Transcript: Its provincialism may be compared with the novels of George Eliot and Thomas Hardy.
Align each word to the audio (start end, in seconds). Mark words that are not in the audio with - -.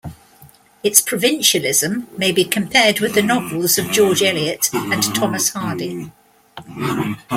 Its 0.81 0.99
provincialism 0.99 2.07
may 2.17 2.31
be 2.31 2.43
compared 2.43 2.99
with 2.99 3.13
the 3.13 3.21
novels 3.21 3.77
of 3.77 3.91
George 3.91 4.23
Eliot 4.23 4.67
and 4.73 5.03
Thomas 5.13 5.49
Hardy. 5.49 6.09